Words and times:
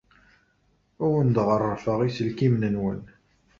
Ur 1.03 1.03
awen-d-ɣerrfeɣ 1.07 1.99
iselkimen-nwen. 2.03 3.01